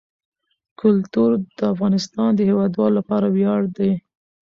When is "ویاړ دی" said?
3.35-3.91